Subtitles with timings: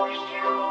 [0.00, 0.69] Thank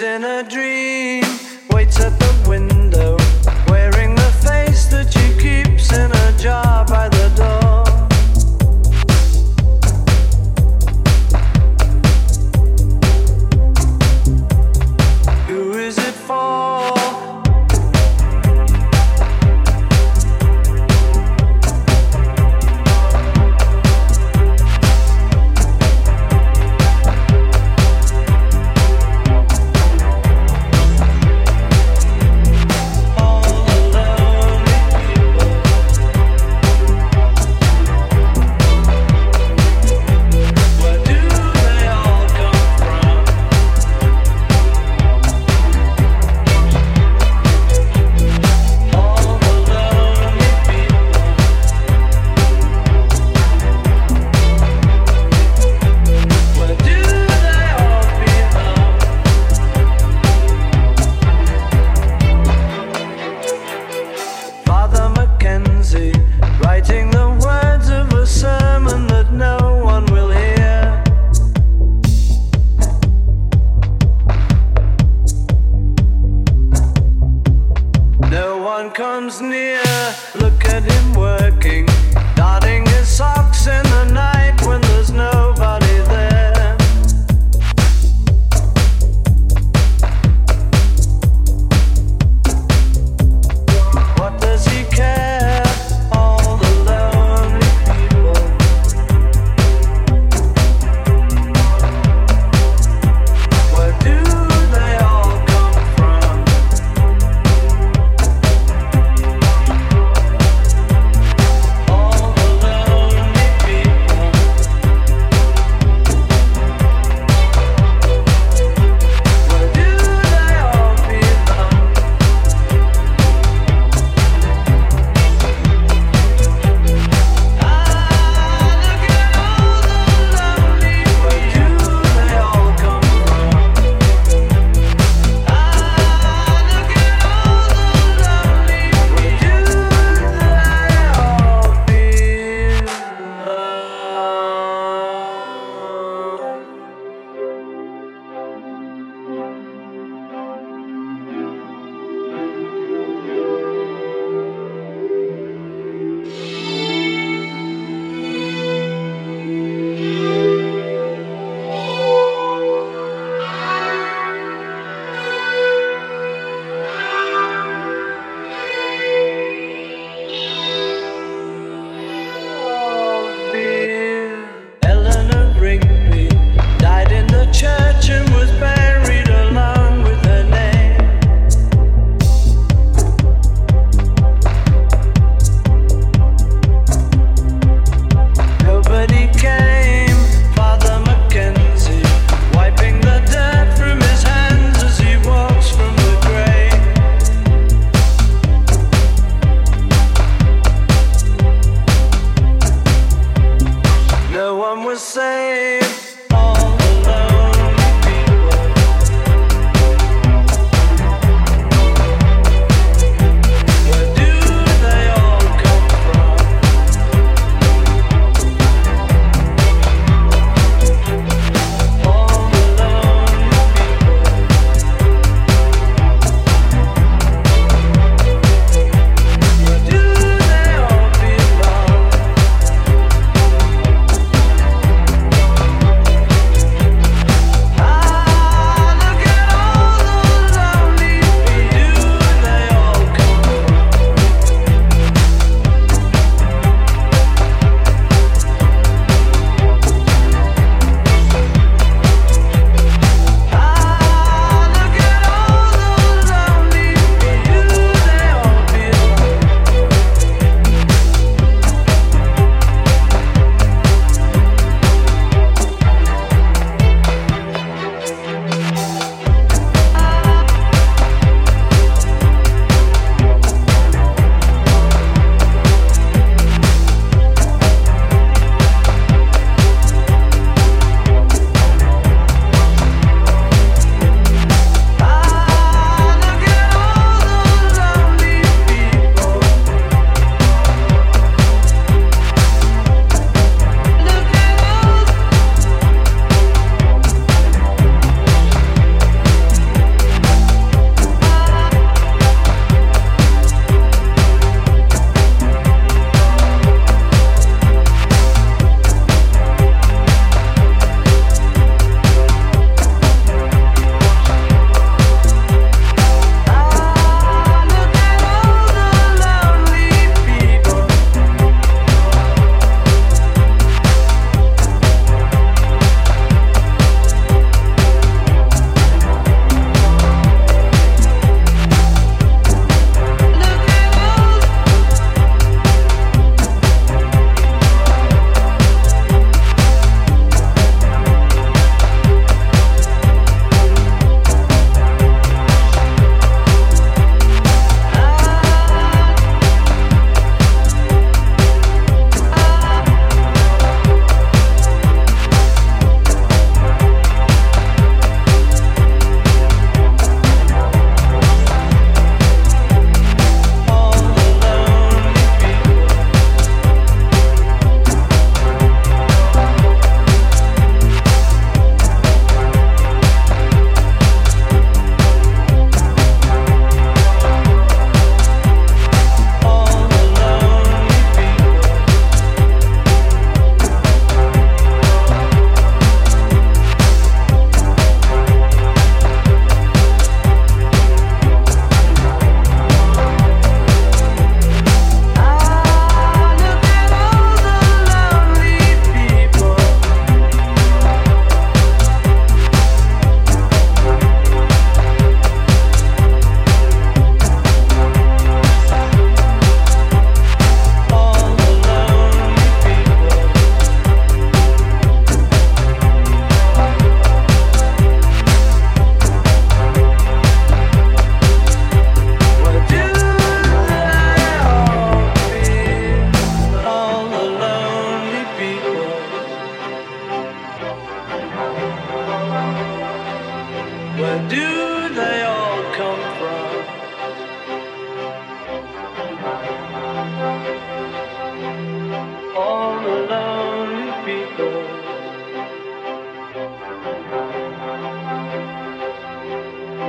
[0.00, 1.24] in a dream,
[1.70, 2.77] waits at the window.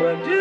[0.01, 0.38] We're